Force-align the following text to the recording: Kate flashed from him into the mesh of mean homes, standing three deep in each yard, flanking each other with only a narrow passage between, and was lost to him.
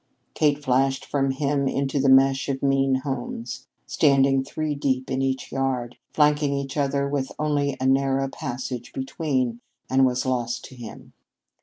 Kate 0.33 0.63
flashed 0.63 1.05
from 1.05 1.29
him 1.29 1.67
into 1.67 1.99
the 1.99 2.09
mesh 2.09 2.49
of 2.49 2.63
mean 2.63 2.95
homes, 3.03 3.67
standing 3.85 4.43
three 4.43 4.73
deep 4.73 5.11
in 5.11 5.21
each 5.21 5.51
yard, 5.51 5.95
flanking 6.11 6.55
each 6.55 6.75
other 6.75 7.07
with 7.07 7.31
only 7.37 7.77
a 7.79 7.85
narrow 7.85 8.27
passage 8.27 8.93
between, 8.93 9.59
and 9.91 10.03
was 10.03 10.25
lost 10.25 10.65
to 10.65 10.73
him. 10.75 11.13